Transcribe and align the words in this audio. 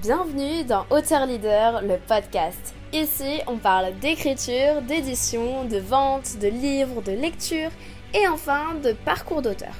Bienvenue 0.00 0.62
dans 0.62 0.86
Auteur 0.90 1.26
Leader, 1.26 1.82
le 1.82 1.96
podcast. 1.96 2.72
Ici, 2.92 3.40
on 3.48 3.56
parle 3.56 3.98
d'écriture, 3.98 4.80
d'édition, 4.82 5.64
de 5.64 5.78
vente, 5.78 6.38
de 6.38 6.46
livres, 6.46 7.02
de 7.02 7.10
lecture 7.10 7.70
et 8.14 8.28
enfin 8.28 8.74
de 8.76 8.92
parcours 8.92 9.42
d'auteur. 9.42 9.74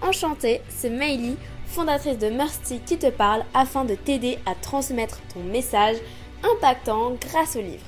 Enchantée, 0.00 0.62
c'est 0.70 0.88
Meili, 0.88 1.36
fondatrice 1.66 2.16
de 2.16 2.30
Mercy 2.30 2.80
qui 2.80 2.96
te 2.96 3.10
parle 3.10 3.44
afin 3.52 3.84
de 3.84 3.94
t'aider 3.94 4.38
à 4.46 4.54
transmettre 4.54 5.20
ton 5.34 5.40
message 5.40 5.96
impactant 6.42 7.12
grâce 7.20 7.56
au 7.56 7.60
livre. 7.60 7.84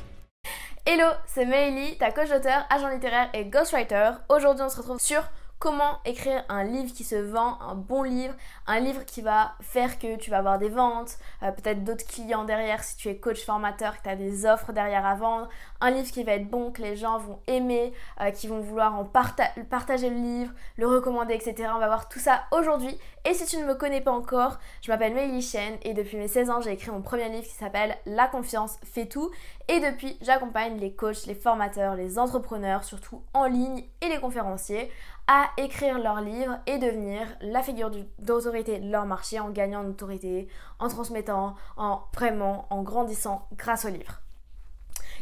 Hello, 0.85 1.07
c'est 1.27 1.47
Meili, 1.47 1.97
ta 1.97 2.11
coach 2.11 2.29
d'auteur, 2.29 2.67
agent 2.69 2.89
littéraire 2.91 3.31
et 3.33 3.47
ghostwriter. 3.47 4.11
Aujourd'hui, 4.29 4.65
on 4.67 4.69
se 4.69 4.77
retrouve 4.77 5.01
sur 5.01 5.23
comment 5.61 5.99
écrire 6.07 6.43
un 6.49 6.65
livre 6.65 6.93
qui 6.93 7.05
se 7.05 7.15
vend, 7.15 7.59
un 7.61 7.75
bon 7.75 8.03
livre, 8.03 8.35
un 8.67 8.81
livre 8.81 9.05
qui 9.05 9.21
va 9.21 9.53
faire 9.61 9.99
que 9.99 10.17
tu 10.17 10.31
vas 10.31 10.39
avoir 10.39 10.59
des 10.59 10.71
ventes, 10.71 11.19
euh, 11.43 11.53
peut-être 11.53 11.85
d'autres 11.85 12.07
clients 12.07 12.45
derrière 12.45 12.83
si 12.83 12.97
tu 12.97 13.09
es 13.09 13.19
coach 13.19 13.45
formateur, 13.45 13.99
que 13.99 14.03
tu 14.03 14.09
as 14.09 14.17
des 14.17 14.47
offres 14.47 14.73
derrière 14.73 15.05
à 15.05 15.15
vendre, 15.15 15.51
un 15.83 15.91
livre 15.91 16.11
qui 16.11 16.25
va 16.25 16.33
être 16.33 16.49
bon, 16.49 16.73
que 16.73 16.81
les 16.81 16.97
gens 16.97 17.19
vont 17.19 17.41
aimer, 17.47 17.93
euh, 18.23 18.31
qui 18.31 18.49
vont 18.49 18.61
vouloir 18.61 18.99
en 18.99 19.05
partager 19.05 20.09
le 20.09 20.17
livre, 20.17 20.53
le 20.79 20.89
recommander, 20.89 21.35
etc. 21.35 21.71
On 21.75 21.79
va 21.79 21.89
voir 21.89 22.09
tout 22.09 22.19
ça 22.19 22.45
aujourd'hui. 22.53 22.99
Et 23.27 23.35
si 23.35 23.45
tu 23.45 23.59
ne 23.59 23.67
me 23.67 23.75
connais 23.75 24.01
pas 24.01 24.13
encore, 24.13 24.59
je 24.81 24.91
m'appelle 24.91 25.13
Meili 25.13 25.43
Chen 25.43 25.77
et 25.83 25.93
depuis 25.93 26.17
mes 26.17 26.29
16 26.29 26.49
ans, 26.49 26.63
j'ai 26.63 26.73
écrit 26.73 26.91
mon 26.91 27.03
premier 27.03 27.29
livre 27.29 27.47
qui 27.47 27.55
s'appelle 27.55 27.99
La 28.07 28.29
confiance 28.29 28.79
fait 28.83 29.05
tout. 29.05 29.31
Et 29.69 29.79
depuis, 29.79 30.17
j'accompagne 30.23 30.79
les 30.79 30.95
coachs, 30.95 31.27
les 31.27 31.35
formateurs, 31.35 31.97
les 31.97 32.19
entrepreneurs, 32.19 32.83
surtout 32.83 33.23
en 33.35 33.45
ligne 33.45 33.85
et 34.01 34.09
les 34.09 34.19
conférenciers 34.19 34.91
à 35.27 35.50
écrire 35.57 35.99
leur 35.99 36.21
livre 36.21 36.59
et 36.67 36.79
devenir 36.79 37.27
la 37.41 37.63
figure 37.63 37.91
d'autorité 38.19 38.79
de 38.79 38.91
leur 38.91 39.07
marché 39.07 39.41
en 39.41 39.51
gagnant 39.51 39.81
en 39.81 39.89
autorité, 39.89 40.49
en 40.79 40.89
transmettant, 40.89 41.57
en 41.77 42.03
vraiment 42.15 42.67
en 42.71 42.83
grandissant 42.83 43.49
grâce 43.57 43.85
au 43.85 43.89
livre. 43.89 44.21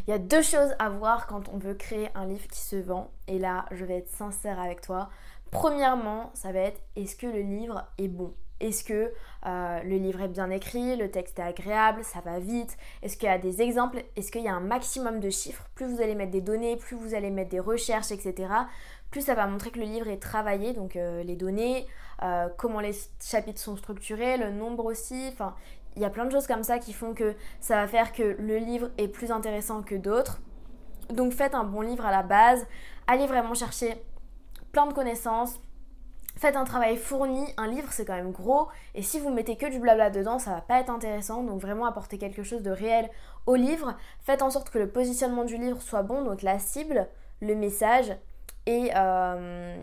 Il 0.06 0.10
y 0.10 0.14
a 0.14 0.18
deux 0.18 0.42
choses 0.42 0.74
à 0.78 0.88
voir 0.88 1.26
quand 1.26 1.48
on 1.48 1.58
veut 1.58 1.74
créer 1.74 2.08
un 2.14 2.26
livre 2.26 2.46
qui 2.48 2.60
se 2.60 2.76
vend 2.76 3.10
et 3.26 3.38
là 3.38 3.66
je 3.72 3.84
vais 3.84 3.98
être 3.98 4.08
sincère 4.08 4.60
avec 4.60 4.80
toi. 4.80 5.10
Premièrement, 5.50 6.30
ça 6.34 6.52
va 6.52 6.60
être 6.60 6.80
est-ce 6.96 7.16
que 7.16 7.26
le 7.26 7.40
livre 7.40 7.86
est 7.98 8.08
bon? 8.08 8.34
Est-ce 8.60 8.82
que 8.82 9.12
euh, 9.46 9.82
le 9.84 9.96
livre 9.96 10.20
est 10.20 10.28
bien 10.28 10.50
écrit, 10.50 10.96
le 10.96 11.10
texte 11.10 11.38
est 11.38 11.42
agréable, 11.42 12.02
ça 12.02 12.20
va 12.20 12.40
vite? 12.40 12.76
Est-ce 13.02 13.16
qu'il 13.16 13.28
y 13.28 13.32
a 13.32 13.38
des 13.38 13.62
exemples? 13.62 14.02
Est-ce 14.16 14.32
qu'il 14.32 14.42
y 14.42 14.48
a 14.48 14.54
un 14.54 14.60
maximum 14.60 15.20
de 15.20 15.30
chiffres? 15.30 15.64
Plus 15.74 15.86
vous 15.86 16.02
allez 16.02 16.16
mettre 16.16 16.32
des 16.32 16.40
données, 16.40 16.76
plus 16.76 16.96
vous 16.96 17.14
allez 17.14 17.30
mettre 17.30 17.50
des 17.50 17.60
recherches, 17.60 18.10
etc., 18.10 18.48
plus 19.10 19.22
ça 19.22 19.34
va 19.34 19.46
montrer 19.46 19.70
que 19.70 19.78
le 19.78 19.86
livre 19.86 20.08
est 20.08 20.20
travaillé, 20.20 20.74
donc 20.74 20.96
euh, 20.96 21.22
les 21.22 21.36
données, 21.36 21.86
euh, 22.22 22.48
comment 22.58 22.80
les 22.80 22.92
chapitres 23.22 23.60
sont 23.60 23.76
structurés, 23.76 24.36
le 24.36 24.50
nombre 24.50 24.84
aussi, 24.84 25.30
enfin, 25.32 25.54
il 25.96 26.02
y 26.02 26.04
a 26.04 26.10
plein 26.10 26.26
de 26.26 26.30
choses 26.30 26.46
comme 26.46 26.62
ça 26.62 26.78
qui 26.78 26.92
font 26.92 27.14
que 27.14 27.34
ça 27.58 27.76
va 27.76 27.86
faire 27.86 28.12
que 28.12 28.36
le 28.38 28.58
livre 28.58 28.90
est 28.98 29.08
plus 29.08 29.30
intéressant 29.30 29.82
que 29.82 29.94
d'autres. 29.94 30.40
Donc 31.10 31.32
faites 31.32 31.54
un 31.54 31.64
bon 31.64 31.80
livre 31.80 32.04
à 32.04 32.10
la 32.10 32.22
base, 32.22 32.66
allez 33.06 33.26
vraiment 33.26 33.54
chercher 33.54 33.96
plein 34.72 34.86
de 34.86 34.92
connaissances, 34.92 35.60
Faites 36.38 36.54
un 36.54 36.62
travail 36.62 36.96
fourni, 36.96 37.44
un 37.56 37.66
livre 37.66 37.88
c'est 37.90 38.04
quand 38.04 38.14
même 38.14 38.30
gros, 38.30 38.68
et 38.94 39.02
si 39.02 39.18
vous 39.18 39.30
mettez 39.30 39.56
que 39.56 39.66
du 39.66 39.80
blabla 39.80 40.08
dedans, 40.08 40.38
ça 40.38 40.52
va 40.52 40.60
pas 40.60 40.78
être 40.78 40.88
intéressant, 40.88 41.42
donc 41.42 41.60
vraiment 41.60 41.84
apporter 41.84 42.16
quelque 42.16 42.44
chose 42.44 42.62
de 42.62 42.70
réel 42.70 43.10
au 43.46 43.56
livre. 43.56 43.96
Faites 44.20 44.40
en 44.42 44.48
sorte 44.48 44.70
que 44.70 44.78
le 44.78 44.88
positionnement 44.88 45.44
du 45.44 45.56
livre 45.56 45.82
soit 45.82 46.04
bon, 46.04 46.22
donc 46.22 46.42
la 46.42 46.60
cible, 46.60 47.08
le 47.40 47.56
message, 47.56 48.16
et 48.66 48.92
euh, 48.94 49.76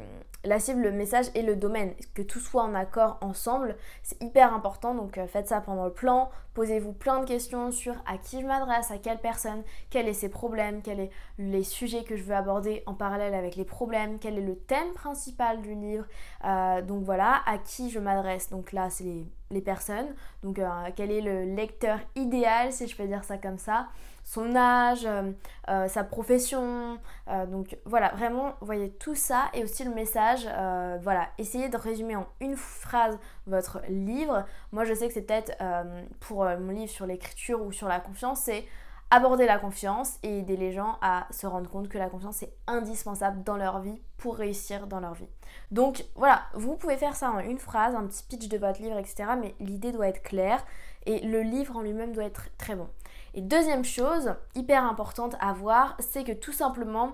la 0.46 0.60
cible, 0.60 0.82
le 0.82 0.92
message 0.92 1.26
et 1.36 1.42
le 1.42 1.56
domaine, 1.56 1.94
que 2.14 2.22
tout 2.22 2.40
soit 2.40 2.64
en 2.64 2.76
accord 2.76 3.18
ensemble, 3.22 3.76
c'est 4.04 4.22
hyper 4.22 4.54
important. 4.54 4.94
Donc 4.94 5.18
euh, 5.18 5.28
faites 5.28 5.48
ça 5.48 5.62
pendant 5.62 5.86
le 5.86 5.94
plan, 5.94 6.30
posez-vous 6.54 6.94
plein 6.94 7.20
de 7.20 7.26
questions 7.26 7.72
sur 7.72 7.96
à 8.06 8.18
qui 8.18 8.42
je 8.42 8.46
m'adresse, 8.46 8.92
à 8.92 8.98
quelle 8.98 9.20
personne, 9.20 9.64
quels 9.90 10.08
sont 10.14 10.22
ses 10.22 10.30
problèmes, 10.30 10.82
quels 10.82 11.08
sont 11.08 11.14
les 11.40 11.64
sujets 11.64 12.04
que 12.04 12.16
je 12.16 12.23
veux 12.23 12.36
aborder 12.36 12.84
en 12.86 12.94
parallèle 12.94 13.34
avec 13.34 13.56
les 13.56 13.66
problèmes, 13.66 14.20
quel 14.20 14.38
est 14.38 14.42
le 14.42 14.55
thème 14.55 14.94
principal 14.94 15.61
du 15.61 15.73
livre. 15.76 16.05
Euh, 16.45 16.82
donc 16.82 17.04
voilà, 17.04 17.42
à 17.45 17.58
qui 17.58 17.89
je 17.89 18.00
m'adresse. 18.00 18.50
Donc 18.50 18.72
là, 18.72 18.89
c'est 18.89 19.26
les 19.52 19.61
personnes, 19.61 20.08
donc 20.44 20.60
euh, 20.60 20.70
quel 20.95 21.11
est 21.11 21.22
le 21.22 21.44
lecteur 21.55 22.00
idéal, 22.16 22.72
si 22.72 22.88
je 22.88 22.95
peux 22.95 23.05
dire 23.05 23.23
ça 23.23 23.38
comme 23.38 23.60
ça, 23.60 23.88
son 24.23 24.55
âge, 24.55 25.08
sa 25.67 26.04
profession, 26.04 26.98
donc 27.48 27.78
voilà, 27.86 28.10
vraiment, 28.16 28.54
voyez 28.60 28.89
tout 28.89 29.14
ça 29.14 29.44
et 29.54 29.64
aussi 29.64 29.84
le 29.84 29.94
message, 29.94 30.35
voilà, 30.44 31.30
essayez 31.38 31.70
de 31.70 31.78
résumer 31.78 32.16
en 32.16 32.28
une 32.40 32.58
phrase 32.58 33.18
votre 33.48 33.82
livre. 33.88 34.46
Moi, 34.72 34.84
je 34.84 34.94
sais 34.94 35.08
que 35.08 35.14
c'est 35.14 35.22
peut-être 35.22 35.56
pour 36.20 36.44
mon 36.44 36.72
livre 36.72 36.92
sur 36.92 37.06
l'écriture 37.06 37.62
ou 37.62 37.72
sur 37.72 37.88
la 37.88 38.00
confiance, 38.00 38.42
c'est 38.42 38.66
aborder 39.12 39.46
la 39.46 39.60
confiance 39.60 40.18
et 40.23 40.40
aider 40.40 40.58
les 40.58 40.72
gens 40.72 40.98
à 41.02 41.28
se 41.30 41.46
rendre 41.46 41.70
compte 41.70 41.88
que 41.90 41.98
la 42.00 42.10
confiance 42.10 42.42
est 42.42 42.52
indispensable 42.66 43.44
dans 43.44 43.56
leur 43.56 43.80
vie 43.80 44.02
pour 44.18 44.36
réussir 44.36 44.88
dans 44.88 45.00
leur 45.00 45.14
vie. 45.14 45.30
Donc 45.70 46.06
voilà, 46.16 46.42
vous 46.56 46.76
pouvez 46.76 46.98
faire 46.98 47.16
ça 47.16 47.30
en 47.30 47.40
une 47.40 47.60
phrase, 47.60 47.96
un 47.96 48.08
petit 48.08 48.23
pitch 48.23 48.48
de 48.48 48.58
votre 48.58 48.82
livre, 48.82 48.98
etc. 48.98 49.30
Mais 49.40 49.54
l'idée 49.60 49.92
doit 49.92 50.08
être 50.08 50.23
claire 50.23 50.66
et 51.06 51.20
le 51.20 51.42
livre 51.42 51.78
en 51.78 51.82
lui-même 51.82 52.14
doit 52.14 52.23
être 52.23 52.50
très 52.58 52.76
bon. 52.76 52.90
Et 53.36 53.42
deuxième 53.42 53.86
chose, 53.86 54.34
hyper 54.56 54.84
importante 54.84 55.36
à 55.40 55.54
voir, 55.54 55.96
c'est 56.00 56.23
que 56.23 56.32
tout 56.32 56.54
simplement, 56.54 57.12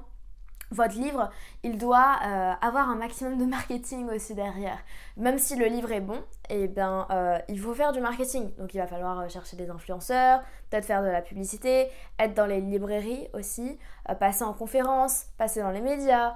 votre 0.71 0.95
livre, 0.95 1.29
il 1.63 1.77
doit 1.77 2.15
euh, 2.25 2.53
avoir 2.61 2.89
un 2.89 2.95
maximum 2.95 3.37
de 3.37 3.45
marketing 3.45 4.09
aussi 4.09 4.33
derrière. 4.33 4.79
Même 5.17 5.37
si 5.37 5.55
le 5.57 5.65
livre 5.65 5.91
est 5.91 5.99
bon, 5.99 6.23
eh 6.49 6.67
bien, 6.67 7.07
euh, 7.11 7.37
il 7.49 7.59
faut 7.59 7.73
faire 7.73 7.91
du 7.91 7.99
marketing. 7.99 8.55
Donc, 8.55 8.73
il 8.73 8.77
va 8.77 8.87
falloir 8.87 9.19
euh, 9.19 9.27
chercher 9.27 9.57
des 9.57 9.69
influenceurs, 9.69 10.41
peut-être 10.69 10.85
faire 10.85 11.03
de 11.03 11.09
la 11.09 11.21
publicité, 11.21 11.89
être 12.17 12.33
dans 12.33 12.45
les 12.45 12.61
librairies 12.61 13.27
aussi, 13.33 13.77
passer 14.19 14.43
en 14.43 14.53
conférence, 14.53 15.25
passer 15.37 15.61
dans 15.61 15.71
les 15.71 15.81
médias, 15.81 16.33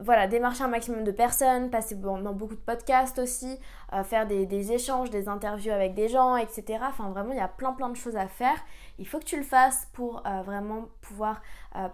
voilà, 0.00 0.26
démarcher 0.26 0.64
un 0.64 0.68
maximum 0.68 1.04
de 1.04 1.10
personnes, 1.10 1.70
passer 1.70 1.96
dans 1.96 2.32
beaucoup 2.32 2.54
de 2.54 2.60
podcasts 2.60 3.18
aussi, 3.18 3.58
faire 4.04 4.26
des, 4.26 4.46
des, 4.46 4.72
échanges, 4.72 5.10
des 5.10 5.28
interviews 5.28 5.72
avec 5.72 5.94
des 5.94 6.08
gens, 6.08 6.36
etc. 6.36 6.78
Enfin, 6.88 7.10
vraiment, 7.10 7.32
il 7.32 7.38
y 7.38 7.40
a 7.40 7.48
plein 7.48 7.72
plein 7.72 7.90
de 7.90 7.96
choses 7.96 8.16
à 8.16 8.26
faire. 8.26 8.56
Il 8.98 9.06
faut 9.06 9.18
que 9.18 9.24
tu 9.24 9.36
le 9.36 9.42
fasses 9.42 9.88
pour 9.92 10.22
vraiment 10.44 10.86
pouvoir 11.02 11.42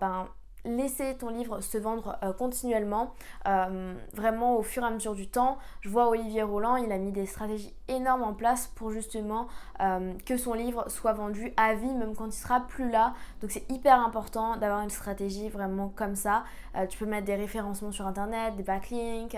ben, 0.01 0.29
laisser 0.65 1.17
ton 1.17 1.28
livre 1.28 1.61
se 1.61 1.78
vendre 1.78 2.19
euh, 2.23 2.33
continuellement, 2.33 3.15
euh, 3.49 3.95
vraiment 4.12 4.56
au 4.56 4.62
fur 4.62 4.83
et 4.83 4.87
à 4.87 4.91
mesure 4.91 5.15
du 5.15 5.28
temps. 5.28 5.59
Je 5.81 5.89
vois 5.89 6.09
Olivier 6.09 6.43
Roland, 6.43 6.77
il 6.77 6.93
a 6.93 6.99
mis 6.99 7.12
des 7.12 7.27
stratégies 7.27 7.75
énormes 7.89 8.23
en 8.23 8.33
place 8.33 8.69
pour 8.69 8.91
justement 8.91 9.49
euh, 9.81 10.12
que 10.25 10.37
son 10.37 10.55
livre 10.55 10.89
soit 10.89 11.12
vendu 11.12 11.53
à 11.56 11.75
vie, 11.75 11.93
même 11.95 12.15
quand 12.15 12.27
il 12.27 12.33
sera 12.33 12.61
plus 12.61 12.91
là. 12.91 13.15
Donc 13.41 13.50
c'est 13.50 13.69
hyper 13.71 13.99
important 13.99 14.56
d'avoir 14.56 14.83
une 14.83 14.91
stratégie 14.91 15.49
vraiment 15.49 15.89
comme 15.89 16.15
ça. 16.15 16.45
tu 16.89 16.99
peux 16.99 17.06
mettre 17.06 17.27
des 17.27 17.34
référencements 17.34 17.93
sur 17.93 18.06
internet, 18.06 18.56
des 18.56 18.62
backlinks, 18.62 19.37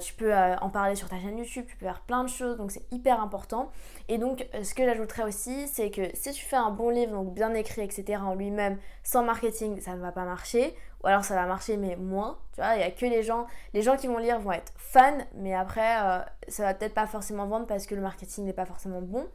tu 0.00 0.14
peux 0.14 0.34
en 0.34 0.70
parler 0.70 0.96
sur 0.96 1.08
ta 1.08 1.18
chaîne 1.18 1.38
YouTube, 1.38 1.66
tu 1.68 1.76
peux 1.76 1.86
faire 1.86 2.00
plein 2.00 2.24
de 2.24 2.28
choses, 2.28 2.56
donc 2.56 2.72
c'est 2.72 2.90
hyper 2.90 3.20
important. 3.20 3.70
Et 4.08 4.18
donc 4.18 4.46
ce 4.62 4.74
que 4.74 4.84
j'ajouterais 4.84 5.24
aussi, 5.24 5.68
c'est 5.68 5.90
que 5.90 6.02
si 6.14 6.32
tu 6.32 6.44
fais 6.44 6.56
un 6.56 6.70
bon 6.70 6.88
livre, 6.88 7.12
donc 7.12 7.32
bien 7.34 7.54
écrit, 7.54 7.82
etc. 7.82 8.20
en 8.22 8.34
lui-même, 8.34 8.78
sans 9.04 9.22
marketing, 9.22 9.80
ça 9.80 9.94
ne 9.94 10.00
va 10.00 10.10
pas 10.10 10.24
marcher 10.24 10.37
ou 11.02 11.06
alors 11.06 11.24
ça 11.24 11.34
va 11.34 11.46
marcher 11.46 11.76
mais 11.76 11.96
moins, 11.96 12.38
tu 12.54 12.60
vois, 12.60 12.74
il 12.74 12.80
y 12.80 12.82
a 12.82 12.90
que 12.90 13.06
les 13.06 13.22
gens, 13.22 13.46
les 13.72 13.82
gens 13.82 13.96
qui 13.96 14.06
vont 14.06 14.18
lire 14.18 14.40
vont 14.40 14.52
être 14.52 14.72
fans, 14.76 15.18
mais 15.34 15.54
après 15.54 16.02
euh, 16.02 16.18
ça 16.48 16.64
va 16.64 16.74
peut-être 16.74 16.94
pas 16.94 17.06
forcément 17.06 17.46
vendre 17.46 17.66
parce 17.66 17.86
que 17.86 17.94
le 17.94 18.00
marketing 18.00 18.44
n'est 18.44 18.52
pas 18.52 18.66
forcément 18.66 19.00
bon. 19.00 19.26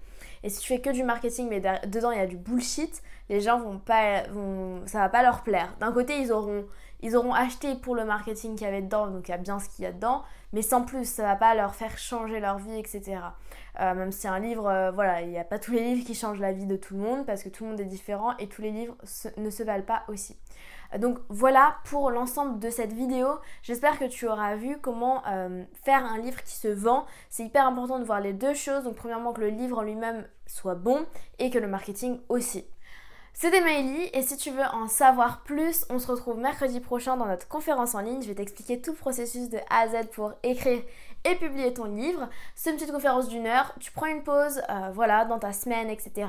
Et 0.44 0.50
si 0.50 0.60
tu 0.60 0.68
fais 0.68 0.82
que 0.82 0.90
du 0.90 1.04
marketing 1.04 1.48
mais 1.50 1.62
dedans 1.88 2.12
il 2.12 2.18
y 2.18 2.22
a 2.22 2.28
du 2.28 2.38
bullshit, 2.38 3.02
les 3.30 3.40
gens 3.40 3.60
vont 3.60 3.80
pas, 3.80 4.24
ça 4.86 5.00
va 5.00 5.10
pas 5.10 5.24
leur 5.24 5.44
plaire. 5.44 5.74
D'un 5.80 5.94
côté 5.94 6.20
ils 6.20 6.32
auront, 6.32 6.66
ils 7.02 7.16
auront 7.16 7.34
acheté 7.34 7.76
pour 7.76 7.96
le 7.96 8.04
marketing 8.04 8.56
qu'il 8.56 8.66
y 8.66 8.70
avait 8.70 8.82
dedans, 8.82 9.08
donc 9.08 9.28
il 9.28 9.32
y 9.32 9.34
a 9.34 9.38
bien 9.38 9.60
ce 9.60 9.70
qu'il 9.70 9.84
y 9.84 9.88
a 9.88 9.92
dedans, 9.92 10.24
mais 10.54 10.62
sans 10.62 10.84
plus, 10.84 11.06
ça 11.06 11.24
va 11.24 11.36
pas 11.36 11.56
leur 11.56 11.74
faire 11.74 11.98
changer 11.98 12.40
leur 12.40 12.60
vie, 12.60 12.78
etc. 12.78 13.18
Euh, 13.82 13.96
même 13.96 14.12
si 14.12 14.28
un 14.28 14.40
livre, 14.40 14.68
euh, 14.68 14.92
voilà, 14.92 15.22
il 15.22 15.30
n'y 15.30 15.40
a 15.40 15.44
pas 15.44 15.58
tous 15.58 15.72
les 15.72 15.84
livres 15.84 16.06
qui 16.06 16.14
changent 16.14 16.40
la 16.40 16.54
vie 16.54 16.68
de 16.68 16.76
tout 16.76 16.94
le 16.94 17.02
monde 17.02 17.26
parce 17.26 17.42
que 17.42 17.50
tout 17.50 17.64
le 17.64 17.72
monde 17.72 17.80
est 17.80 17.86
différent 17.86 18.38
et 18.38 18.48
tous 18.48 18.62
les 18.62 18.70
livres 18.70 18.96
ne 19.38 19.50
se 19.50 19.64
valent 19.64 19.84
pas 19.84 20.04
aussi. 20.08 20.38
Donc 21.00 21.20
voilà 21.30 21.78
pour 21.86 22.12
l'ensemble 22.12 22.60
de 22.60 22.70
cette 22.70 22.94
vidéo. 22.94 23.28
J'espère 23.62 24.00
que 24.00 24.06
tu 24.06 24.28
auras 24.28 24.56
vu 24.56 24.78
comment 24.82 25.24
euh, 25.28 25.64
faire 25.84 26.06
un 26.06 26.18
livre 26.18 26.44
qui 26.44 26.56
se 26.56 26.68
vend. 26.68 27.06
C'est 27.30 27.44
hyper 27.44 27.68
important 27.68 28.00
de 28.00 28.04
voir 28.04 28.22
les 28.22 28.34
deux 28.34 28.54
choses. 28.54 28.84
Donc 28.84 28.96
premièrement 28.96 29.34
que 29.34 29.42
le 29.42 29.50
livre 29.50 29.80
en 29.80 29.84
lui-même 29.84 30.28
soit 30.46 30.76
bon 30.76 31.06
et 31.40 31.50
que 31.50 31.60
le 31.60 31.68
marketing 31.68 32.20
aussi. 32.30 32.66
C'était 33.36 33.62
Maëlie 33.62 34.10
et 34.14 34.22
si 34.22 34.38
tu 34.38 34.52
veux 34.52 34.64
en 34.74 34.88
savoir 34.88 35.42
plus, 35.42 35.86
on 35.90 35.98
se 35.98 36.06
retrouve 36.08 36.38
mercredi 36.38 36.80
prochain 36.80 37.18
dans 37.18 37.26
notre 37.26 37.48
conférence 37.48 37.96
en 37.96 38.02
ligne. 38.02 38.22
Je 38.22 38.28
vais 38.28 38.36
t'expliquer 38.36 38.80
tout 38.80 38.92
le 38.92 38.98
processus 38.98 39.50
de 39.50 39.58
A 39.72 39.80
à 39.80 39.88
Z 39.88 40.08
pour 40.12 40.34
écrire 40.44 40.84
et 41.26 41.36
publier 41.36 41.74
ton 41.74 41.86
livre. 41.86 42.30
C'est 42.54 42.70
une 42.70 42.76
petite 42.76 42.92
conférence 42.92 43.28
d'une 43.30 43.48
heure, 43.48 43.74
tu 43.80 43.92
prends 43.92 44.06
une 44.06 44.24
pause, 44.24 44.62
euh, 44.70 44.92
voilà, 44.94 45.26
dans 45.26 45.40
ta 45.40 45.52
semaine, 45.52 45.90
etc. 45.90 46.28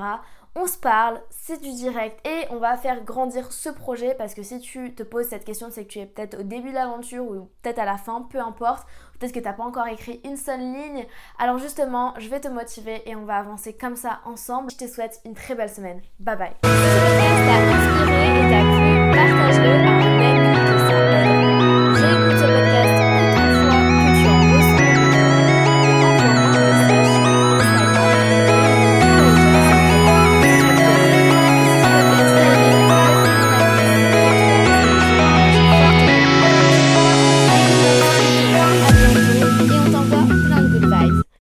On 0.57 0.69
se 0.69 0.79
parle, 0.79 1.21
c'est 1.31 1.61
du 1.61 1.73
direct 1.73 2.25
et 2.25 2.47
on 2.51 2.59
va 2.59 2.77
faire 2.77 3.03
grandir 3.03 3.51
ce 3.51 3.69
projet 3.71 4.15
parce 4.15 4.35
que 4.35 4.45
si 4.45 4.61
tu 4.61 4.95
te 4.95 5.03
poses 5.03 5.27
cette 5.27 5.45
question, 5.45 5.67
c'est 5.69 5.85
que 5.85 5.91
tu 5.91 5.99
es 5.99 6.07
peut-être 6.07 6.39
au 6.39 6.43
début 6.45 6.69
de 6.69 6.75
l'aventure 6.75 7.25
ou 7.25 7.51
peut-être 7.63 7.81
à 7.81 7.85
la 7.85 7.97
fin, 7.97 8.23
peu 8.23 8.39
importe. 8.39 8.87
Peut-être 9.19 9.33
que 9.33 9.41
tu 9.41 9.45
n'as 9.45 9.53
pas 9.53 9.65
encore 9.65 9.89
écrit 9.89 10.21
une 10.25 10.37
seule 10.37 10.61
ligne. 10.61 11.07
Alors 11.41 11.59
justement, 11.59 12.15
je 12.19 12.29
vais 12.29 12.39
te 12.39 12.47
motiver 12.47 13.03
et 13.05 13.17
on 13.17 13.25
va 13.25 13.39
avancer 13.39 13.73
comme 13.73 13.97
ça 13.97 14.21
ensemble. 14.25 14.71
Je 14.71 14.77
te 14.77 14.87
souhaite 14.87 15.21
une 15.25 15.35
très 15.35 15.57
belle 15.57 15.71
semaine. 15.71 16.01
Bye 16.21 16.37
bye. 16.37 16.53